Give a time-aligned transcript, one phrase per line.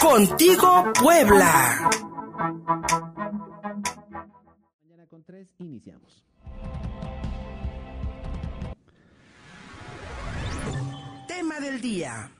[0.00, 1.90] Contigo Puebla.
[4.82, 6.24] Mañana con tres iniciamos.
[11.26, 12.30] Tema del día.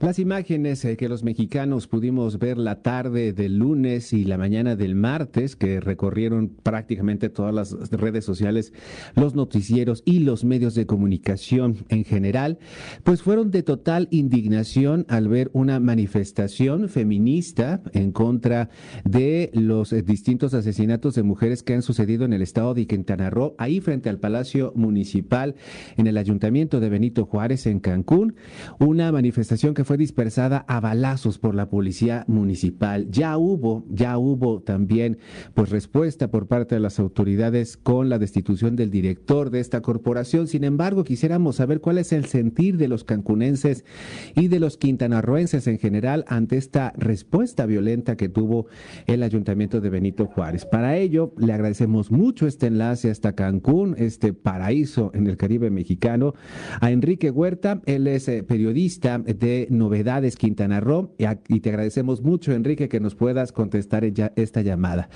[0.00, 4.76] Las imágenes eh, que los mexicanos pudimos ver la tarde del lunes y la mañana
[4.76, 8.72] del martes, que recorrieron prácticamente todas las redes sociales,
[9.16, 12.60] los noticieros y los medios de comunicación en general,
[13.02, 18.70] pues fueron de total indignación al ver una manifestación feminista en contra
[19.02, 23.30] de los eh, distintos asesinatos de mujeres que han sucedido en el estado de Quintana
[23.30, 25.56] Roo, ahí frente al Palacio Municipal
[25.96, 28.36] en el Ayuntamiento de Benito Juárez en Cancún,
[28.78, 33.10] una manifestación que fue dispersada a balazos por la policía municipal.
[33.10, 35.16] Ya hubo, ya hubo también
[35.54, 40.46] pues respuesta por parte de las autoridades con la destitución del director de esta corporación.
[40.46, 43.86] Sin embargo, quisiéramos saber cuál es el sentir de los cancunenses
[44.34, 48.66] y de los quintanarroenses en general ante esta respuesta violenta que tuvo
[49.06, 50.66] el ayuntamiento de Benito Juárez.
[50.66, 56.34] Para ello, le agradecemos mucho este enlace hasta Cancún, este paraíso en el Caribe mexicano,
[56.82, 57.80] a Enrique Huerta.
[57.86, 61.10] Él es eh, periodista de Novedades Quintana Roo
[61.48, 65.08] y te agradecemos mucho, Enrique, que nos puedas contestar esta llamada.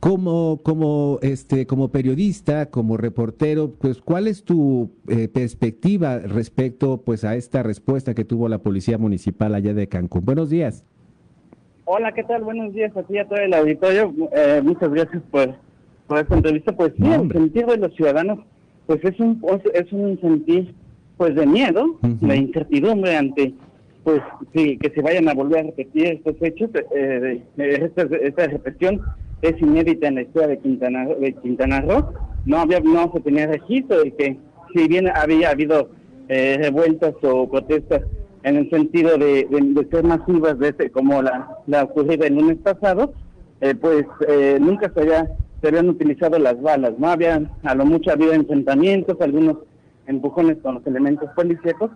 [0.00, 7.24] Como, como, este, como periodista, como reportero, pues, ¿cuál es tu eh, perspectiva respecto pues,
[7.24, 10.24] a esta respuesta que tuvo la Policía Municipal allá de Cancún?
[10.24, 10.84] Buenos días.
[11.84, 12.44] Hola, ¿qué tal?
[12.44, 14.14] Buenos días a ti y a todo el auditorio.
[14.34, 15.54] Eh, muchas gracias por,
[16.06, 16.72] por esta entrevista.
[16.72, 18.38] Pues sí, el sentido de los ciudadanos,
[18.86, 19.42] pues es un,
[19.74, 20.74] es un sentir
[21.16, 23.54] pues de miedo, de incertidumbre ante
[24.04, 24.20] pues
[24.54, 26.70] sí, que se vayan a volver a repetir estos hechos.
[26.94, 29.00] Eh, esta, esta, represión
[29.42, 32.12] es inédita en la historia de Quintana, de Quintana Roo.
[32.44, 34.36] No había, no se tenía registro de que
[34.74, 35.90] si bien había habido
[36.28, 38.02] eh, revueltas o protestas
[38.42, 39.46] en el sentido de,
[39.90, 43.12] ser masivas de este, como la, la ocurrida el lunes pasado,
[43.60, 45.30] eh, pues eh, nunca se, había,
[45.60, 49.58] se habían utilizado las balas, no había, a lo mucho habido enfrentamientos, algunos
[50.06, 51.90] empujones con los elementos policíacos,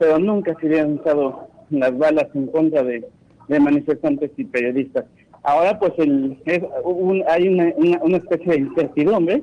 [0.00, 3.04] pero nunca se habían usado las balas en contra de,
[3.48, 5.04] manifestantes y periodistas.
[5.42, 6.38] Ahora pues el,
[7.28, 9.42] hay una, una, especie de incertidumbre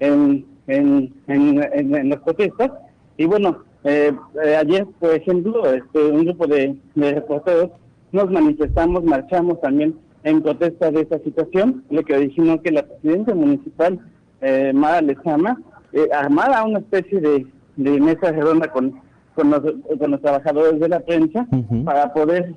[0.00, 2.70] en, en, en, las protestas
[3.16, 4.12] y bueno, eh,
[4.44, 7.70] eh, ayer por ejemplo este, un grupo de, reporteros
[8.12, 9.94] nos manifestamos, marchamos también
[10.24, 13.98] en protesta de esta situación, lo que dijimos que la presidenta municipal,
[14.40, 15.60] eh, Mara Lezama,
[15.92, 17.46] eh, armara una especie de,
[17.76, 19.07] de mesa redonda con
[19.38, 19.60] con los,
[20.00, 21.46] con los trabajadores de la prensa
[21.84, 22.56] para poder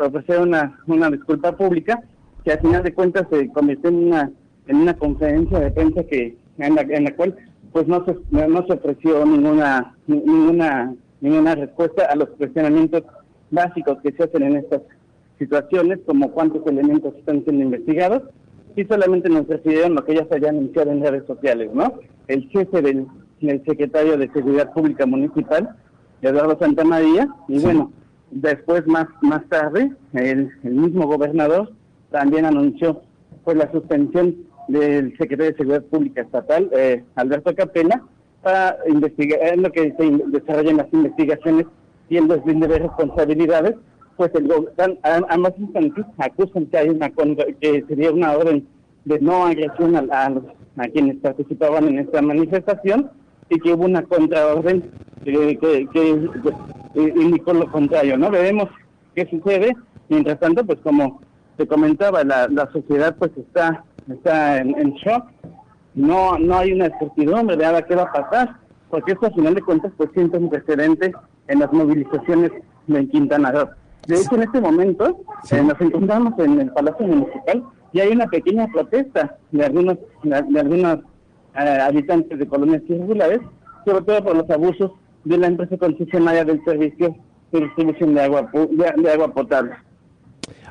[0.00, 2.02] ofrecer una, una disculpa pública
[2.44, 4.32] que al final de cuentas se convirtió en una
[4.66, 7.36] en una conferencia de prensa que en la, en la cual
[7.72, 13.04] pues no se no se ofreció ninguna ninguna ninguna respuesta a los cuestionamientos
[13.52, 14.82] básicos que se hacen en estas
[15.38, 18.24] situaciones como cuántos elementos están siendo investigados
[18.74, 21.94] y solamente nos refirieron lo que ya se había anunciado en redes sociales no
[22.26, 23.06] el jefe del,
[23.40, 25.76] del secretario de seguridad pública municipal
[26.22, 27.92] Eduardo Santamaría, y bueno,
[28.30, 31.72] después más más tarde el, mismo gobernador
[32.10, 33.02] también anunció
[33.44, 34.36] pues la suspensión
[34.68, 38.02] del secretario de Seguridad Pública Estatal, eh, Alberto Capella,
[38.42, 41.66] para investigar, en lo que se desarrollan las investigaciones
[42.10, 43.76] y el deslinde de responsabilidades,
[44.16, 44.50] pues el,
[45.28, 48.66] ambas instancias acusan que hay una que sería una orden
[49.04, 50.32] de no agresión a, a,
[50.76, 53.10] a quienes participaban en esta manifestación
[53.50, 54.90] y que hubo una contraorden
[55.24, 56.30] que, que,
[56.94, 58.30] indicó lo contrario, ¿no?
[58.30, 58.68] Veremos
[59.14, 59.76] qué sucede.
[60.08, 61.20] Mientras tanto, pues como
[61.56, 65.24] te comentaba, la, la sociedad pues está está en, shock.
[65.94, 68.56] No no hay una certidumbre de nada qué va a pasar,
[68.90, 71.12] porque esto a final de cuentas pues siente un precedente
[71.48, 72.52] en las movilizaciones
[72.86, 73.68] de Quintana Roo.
[74.06, 75.20] De hecho, en este momento
[75.50, 80.60] eh, nos encontramos en el Palacio Municipal y hay una pequeña protesta de algunos de
[80.60, 81.00] algunos
[81.58, 83.40] eh, habitantes de colonias irregulares,
[83.84, 84.92] sobre todo por los abusos
[85.24, 87.16] de la empresa concesionaria del servicio
[87.52, 89.72] de distribución de agua, de, agua potable.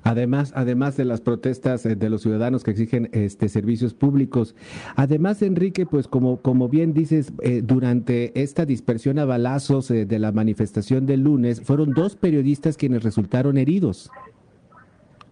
[0.03, 4.55] Además, además de las protestas eh, de los ciudadanos que exigen este servicios públicos,
[4.95, 10.19] además Enrique, pues como como bien dices, eh, durante esta dispersión a balazos eh, de
[10.19, 14.09] la manifestación del lunes, fueron dos periodistas quienes resultaron heridos.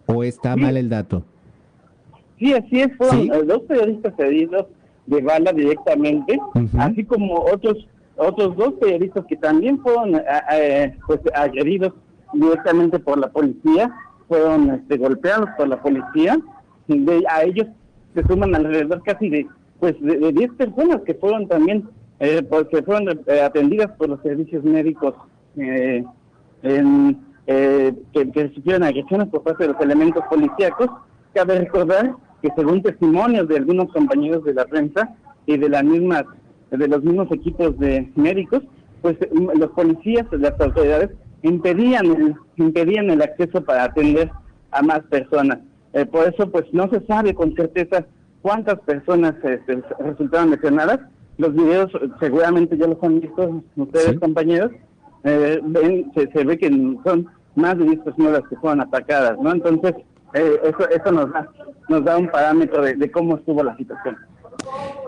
[0.06, 1.24] ¿O está mal el dato?
[2.38, 4.66] Sí, así es, fueron dos periodistas heridos
[5.06, 6.38] de bala directamente,
[6.78, 7.86] así como otros
[8.16, 10.22] otros dos periodistas que también fueron eh,
[10.52, 11.92] eh, pues agredidos
[12.32, 13.94] directamente por la policía,
[14.26, 16.38] fueron este, golpeados por la policía.
[16.86, 17.66] De, a ellos
[18.14, 19.46] se suman alrededor casi de
[19.80, 21.88] pues de 10 personas que fueron también
[22.18, 25.14] eh, porque fueron eh, atendidas por los servicios médicos
[25.56, 26.06] en,
[27.46, 30.88] eh, que, que sufrieron agresiones por parte de los elementos policíacos.
[31.34, 32.14] Cabe recordar
[32.46, 35.14] que según testimonios de algunos compañeros de la prensa
[35.46, 36.24] y de las mismas
[36.70, 38.62] de los mismos equipos de médicos,
[39.02, 41.10] pues los policías, las autoridades
[41.42, 44.30] impedían el, impedían el acceso para atender
[44.72, 45.58] a más personas.
[45.92, 48.04] Eh, por eso, pues no se sabe con certeza
[48.42, 51.00] cuántas personas este, resultaron lesionadas.
[51.38, 54.72] Los videos seguramente ya los han visto ustedes, compañeros.
[55.24, 56.68] Eh, ven, se, ve que
[57.04, 59.52] son más de 10 personas las que fueron atacadas, ¿no?
[59.52, 59.94] Entonces,
[60.36, 61.48] eh, eso, eso nos da,
[61.88, 64.16] nos da un parámetro de cómo estuvo la situación.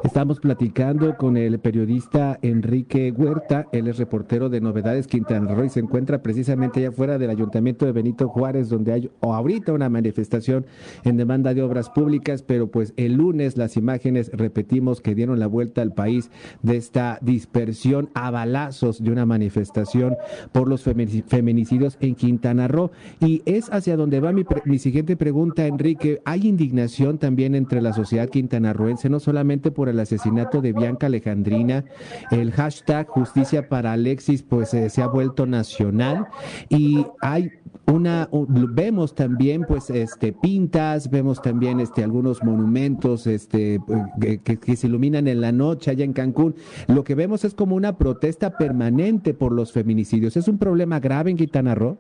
[0.05, 5.71] Estamos platicando con el periodista Enrique Huerta, él es reportero de Novedades Quintana Roo y
[5.71, 10.67] se encuentra precisamente allá afuera del Ayuntamiento de Benito Juárez, donde hay ahorita una manifestación
[11.05, 15.49] en demanda de obras públicas, pero pues el lunes las imágenes, repetimos, que dieron la
[15.49, 16.31] vuelta al país
[16.63, 20.17] de esta dispersión a balazos de una manifestación
[20.53, 22.93] por los feminicidios en Quintana Roo.
[23.21, 26.21] Y es hacia donde va mi, mi siguiente pregunta, Enrique.
[26.25, 29.38] ¿Hay indignación también entre la sociedad quintanarroense, no solamente
[29.73, 31.85] por el asesinato de Bianca Alejandrina.
[32.31, 36.27] El hashtag justicia para Alexis pues eh, se ha vuelto nacional
[36.69, 37.51] y hay
[37.87, 43.81] una vemos también pues este pintas, vemos también este algunos monumentos este
[44.21, 46.55] que, que, se iluminan en la noche allá en Cancún.
[46.87, 50.37] Lo que vemos es como una protesta permanente por los feminicidios.
[50.37, 51.99] ¿Es un problema grave en Quintana Roo?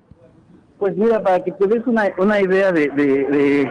[0.79, 3.71] Pues mira, para que te des una, una idea de, de,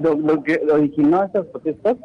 [0.00, 1.96] lo, que originó estas protestas,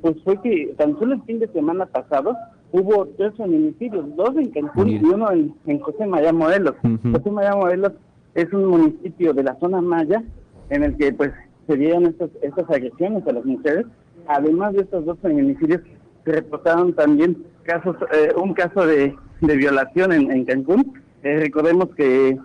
[0.00, 2.36] pues fue que tan solo el fin de semana pasado
[2.72, 6.74] hubo tres feminicidios, dos en Cancún y uno en, José María Morelos.
[7.12, 7.92] José María Morelos
[8.34, 10.22] es un municipio de la zona maya
[10.70, 11.32] en el que pues
[11.66, 13.86] se dieron estas, estas agresiones a las mujeres.
[14.26, 15.80] Además de estos dos feminicidios,
[16.24, 21.00] se reportaron también casos, eh, un caso de, de violación en, en Cancún.
[21.22, 22.38] Eh, recordemos que,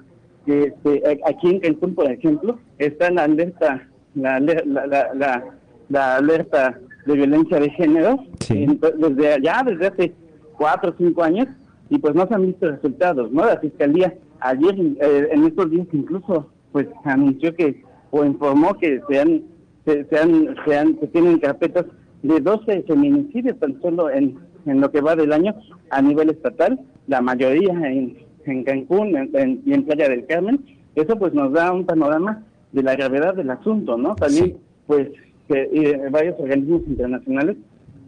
[0.46, 5.44] que este, aquí en Cancún, por ejemplo, está la alerta, la, la, la,
[5.90, 8.20] la alerta de violencia de género
[8.50, 10.14] desde allá, desde hace
[10.58, 11.48] cuatro o cinco años,
[11.90, 13.46] y pues no se han visto resultados, ¿no?
[13.46, 19.20] La Fiscalía ayer, eh, en estos días incluso, pues anunció que, o informó que se
[19.20, 19.44] han,
[19.86, 21.86] se, han, se, han, se tienen carpetas
[22.24, 25.56] de 12 feminicidios tan solo en, en lo que va del año
[25.92, 29.30] a nivel estatal, la mayoría en, en Cancún
[29.66, 30.64] y en Playa del Carmen.
[30.96, 34.16] Eso pues nos da un panorama de la gravedad del asunto, ¿no?
[34.16, 35.10] También, pues
[35.48, 37.58] que eh, varios organismos internacionales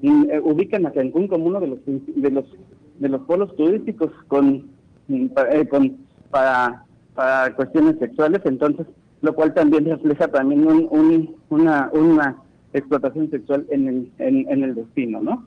[0.02, 2.46] eh, ubican a Cancún como uno de los de los
[3.00, 4.68] de los polos turísticos con,
[5.10, 5.98] eh, con
[6.30, 6.84] para
[7.16, 8.88] para cuestiones sexuales entonces
[9.22, 12.38] lo cual también refleja también un, una una
[12.74, 15.46] explotación sexual en el en, en el destino no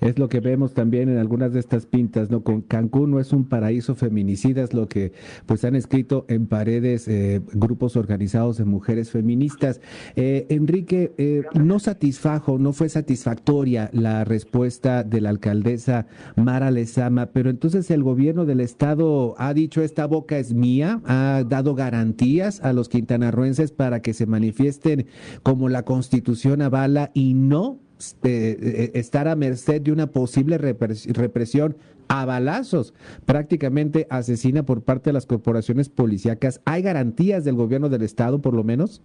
[0.00, 2.42] es lo que vemos también en algunas de estas pintas, ¿no?
[2.42, 5.12] Con Cancún no es un paraíso feminicida, es lo que
[5.46, 9.80] pues han escrito en paredes eh, grupos organizados de mujeres feministas.
[10.16, 16.06] Eh, Enrique, eh, no satisfajo, no fue satisfactoria la respuesta de la alcaldesa
[16.36, 21.44] Mara Lezama, pero entonces el gobierno del estado ha dicho esta boca es mía, ha
[21.48, 25.06] dado garantías a los quintanarroenses para que se manifiesten
[25.42, 27.80] como la constitución avala y no
[28.22, 31.76] eh, eh, estar a merced de una posible represión
[32.08, 32.94] a balazos,
[33.26, 36.60] prácticamente asesina por parte de las corporaciones policíacas.
[36.64, 39.02] ¿Hay garantías del gobierno del Estado, por lo menos?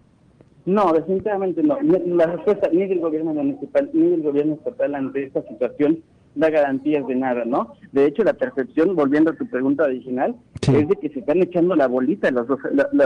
[0.66, 1.78] No, definitivamente no.
[1.82, 6.00] La respuesta ni del gobierno municipal ni del gobierno estatal ante esta situación
[6.36, 7.74] da garantías de nada, ¿no?
[7.92, 11.76] De hecho, la percepción, volviendo a tu pregunta original, es de que se están echando
[11.76, 12.60] la bolita en los dos,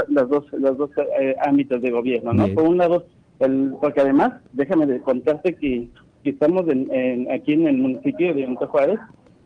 [0.07, 2.47] los dos, los dos eh, ámbitos de gobierno, ¿no?
[2.53, 3.05] Por un lado,
[3.39, 5.89] el, porque además, déjame contarte que,
[6.23, 8.99] estamos en, aquí en el municipio de Benito Juárez,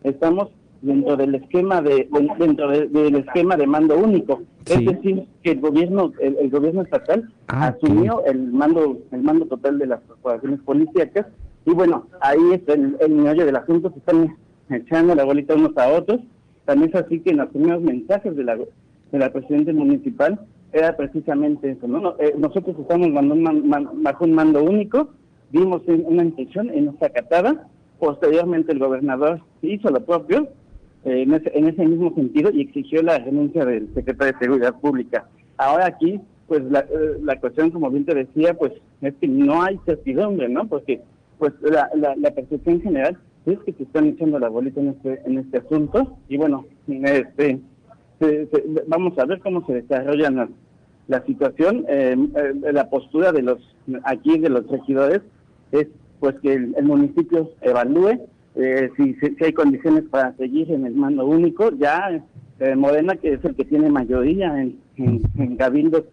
[0.04, 0.50] estamos
[0.82, 6.12] dentro del esquema de, dentro del esquema de mando único, es decir, que el gobierno
[6.20, 11.28] el, gobierno estatal ah, asumió el mando el mando total de las corporaciones policíacas.
[11.66, 14.36] Y bueno, ahí es el, el meollo del asunto, se están
[14.72, 16.20] echando la bolita unos a otros,
[16.66, 20.40] también es así que en los primeros mensajes de la de la presidenta municipal
[20.74, 22.16] era precisamente eso, ¿no?
[22.20, 25.10] Eh, nosotros estamos bajo un mando único,
[25.52, 27.68] vimos una intención en nuestra catada,
[28.00, 30.48] posteriormente el gobernador hizo lo propio
[31.04, 34.80] eh, en, ese, en, ese, mismo sentido y exigió la renuncia del secretario de Seguridad
[34.80, 35.28] Pública.
[35.58, 39.62] Ahora aquí, pues la, eh, la cuestión, como bien te decía, pues es que no
[39.62, 40.68] hay certidumbre, ¿no?
[40.68, 41.02] Porque
[41.38, 45.22] pues la, la, la percepción general es que se están echando la bolita en este,
[45.26, 47.60] en este asunto y bueno, este
[48.88, 50.30] vamos a ver cómo se desarrolla
[51.12, 51.86] la, situación.
[51.88, 53.60] Eh, eh, la postura de los
[54.04, 55.22] aquí de los regidores
[55.72, 55.88] es
[56.20, 58.20] pues que el, municipio evalúe
[58.56, 61.72] eh, si, si, hay condiciones para seguir en el mando único.
[61.72, 62.22] Ya
[62.60, 66.04] eh, Morena, que es el que tiene mayoría en, en, cabildos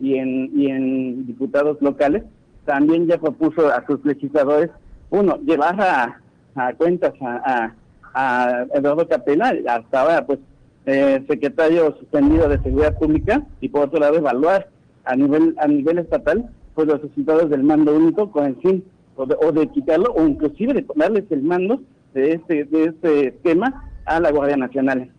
[0.00, 2.24] y en, y en diputados locales,
[2.66, 4.70] también ya propuso a sus legisladores,
[5.10, 6.20] uno, llevar a,
[6.56, 7.72] a cuentas a,
[8.12, 10.40] a, Eduardo Capela, hasta ahora pues
[10.86, 14.68] eh, secretario suspendido de Seguridad Pública, y por otro lado evaluar
[15.04, 18.84] a nivel a nivel estatal pues los resultados del mando único con el fin
[19.16, 21.80] o de, o de quitarlo o inclusive de darles el mando
[22.14, 25.10] de este de este tema a la Guardia Nacional.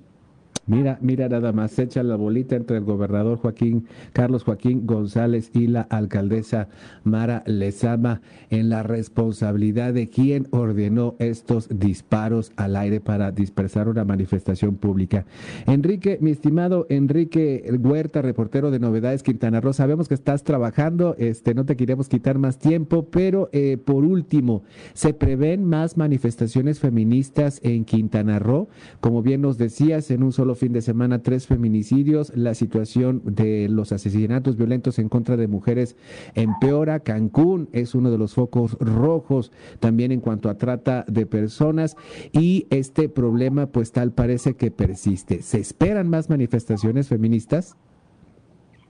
[0.68, 5.52] Mira, mira nada más, se echa la bolita entre el gobernador Joaquín, Carlos Joaquín González
[5.54, 6.70] y la alcaldesa
[7.04, 14.06] Mara Lezama en la responsabilidad de quien ordenó estos disparos al aire para dispersar una
[14.06, 15.26] manifestación pública.
[15.68, 21.54] Enrique, mi estimado Enrique Huerta, reportero de Novedades Quintana Roo, sabemos que estás trabajando, este,
[21.54, 27.60] no te queremos quitar más tiempo, pero eh, por último, ¿se prevén más manifestaciones feministas
[27.64, 28.68] en Quintana Roo?
[29.00, 33.68] Como bien nos decías, en un solo fin de semana tres feminicidios, la situación de
[33.70, 35.96] los asesinatos violentos en contra de mujeres
[36.36, 41.96] empeora, Cancún es uno de los focos rojos también en cuanto a trata de personas
[42.32, 45.42] y este problema pues tal parece que persiste.
[45.42, 47.76] ¿Se esperan más manifestaciones feministas?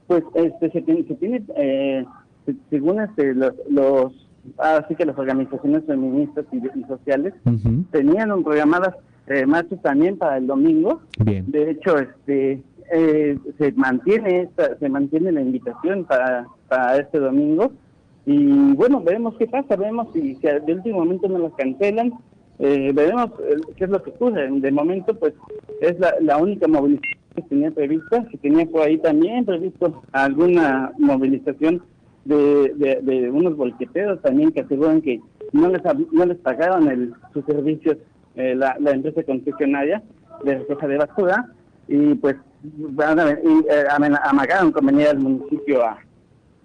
[0.07, 2.05] Pues este, se tiene, eh,
[2.69, 4.25] según este, los, los
[4.57, 7.34] así que las organizaciones feministas y, sociales
[7.91, 8.95] tenían programadas
[9.27, 9.46] eh,
[9.82, 11.01] también para el domingo.
[11.17, 12.62] De hecho, este
[12.94, 17.72] eh, se mantiene esta, se mantiene la invitación para, para este domingo
[18.25, 22.13] y bueno, veremos qué pasa, veremos si, si de último momento no las cancelan,
[22.58, 24.50] eh, veremos eh, qué es lo que ocurre.
[24.50, 25.34] De momento, pues
[25.82, 30.91] es la, la única movilización que tenía prevista, que tenía por ahí también previsto alguna
[30.98, 31.84] movilización
[32.24, 35.22] de, de, de unos bolqueteros también que aseguran que
[35.53, 37.98] no les no les pagaron el, sus servicios
[38.36, 40.04] eh, la, la, empresa concesionaria
[40.44, 41.50] de recoja de basura
[41.88, 43.86] y pues van a, y, eh,
[44.24, 46.00] amagaron con venir al municipio a,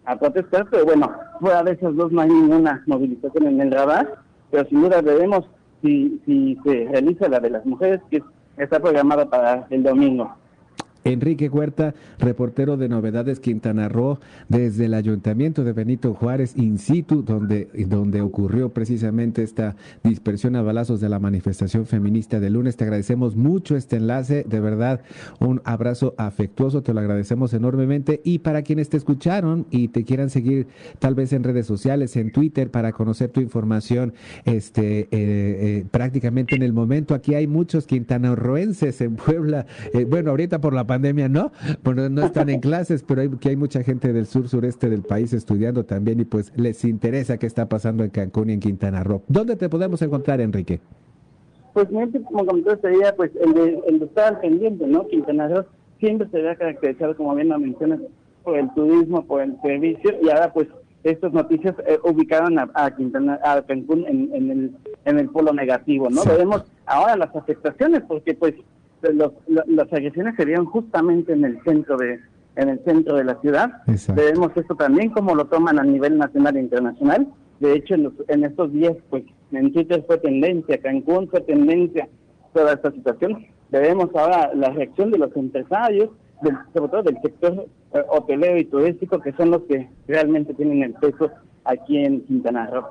[0.05, 4.17] a protestar, pero bueno, fuera de esos dos no hay ninguna movilización en el radar,
[4.51, 5.45] pero sin duda veremos
[5.83, 8.23] si, si se realiza la de las mujeres, que
[8.57, 10.35] está programada para el domingo.
[11.05, 17.23] Enrique Huerta, reportero de Novedades Quintana Roo, desde el Ayuntamiento de Benito Juárez, in situ,
[17.23, 22.77] donde, donde ocurrió precisamente esta dispersión a balazos de la manifestación feminista de lunes.
[22.77, 25.01] Te agradecemos mucho este enlace, de verdad,
[25.39, 28.21] un abrazo afectuoso, te lo agradecemos enormemente.
[28.25, 30.67] Y para quienes te escucharon y te quieran seguir
[30.99, 34.13] tal vez en redes sociales, en Twitter, para conocer tu información,
[34.45, 40.31] este, eh, eh, prácticamente en el momento, aquí hay muchos quintanarroenses en Puebla, eh, bueno,
[40.31, 41.53] ahorita por la pandemia no,
[41.85, 45.03] bueno, no están en clases, pero hay, que hay mucha gente del sur sureste del
[45.03, 49.05] país estudiando también y pues les interesa qué está pasando en Cancún y en Quintana
[49.05, 49.23] Roo.
[49.29, 50.81] ¿Dónde te podemos encontrar, Enrique?
[51.75, 51.87] Pues
[52.25, 55.07] como comentó sería pues el de, el de estar pendiente, ¿no?
[55.07, 55.65] Quintana Roo
[56.01, 58.01] siempre se había caracterizado, como bien lo mencionas,
[58.43, 60.67] por el turismo, por el servicio, y ahora pues
[61.05, 66.11] estas noticias eh, ubicaron a, Quintana, a Cancún en, en, el, en el polo negativo,
[66.11, 66.23] ¿no?
[66.37, 68.55] Vemos ahora las afectaciones, porque pues
[69.03, 72.21] los, las agresiones serían justamente en el centro de
[72.57, 73.83] en el centro de la ciudad.
[74.15, 77.29] Vemos esto también como lo toman a nivel nacional e internacional.
[77.61, 82.09] De hecho, en, en estos días, pues en Twitter fue tendencia, Cancún fue tendencia
[82.53, 83.47] toda esta situación.
[83.71, 86.11] Vemos ahora la reacción de los empresarios,
[86.43, 90.83] del, sobre todo del sector eh, hotelero y turístico, que son los que realmente tienen
[90.83, 91.31] el peso
[91.65, 92.85] aquí en Quintana Roo.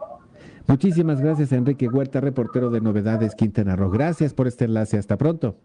[0.68, 3.90] Muchísimas gracias, Enrique Huerta, reportero de Novedades Quintana Roo.
[3.90, 4.98] Gracias por este enlace.
[4.98, 5.56] Hasta pronto.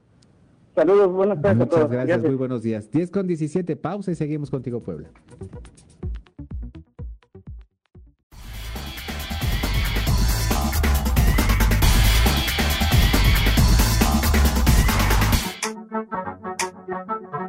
[0.75, 1.91] Saludos, buenas tardes Muchas a todos.
[1.93, 2.91] Gracias, muy buenos días.
[2.91, 5.11] 10 con 17, pausa y seguimos contigo, Puebla.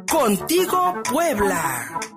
[0.08, 2.15] Contigo, Puebla.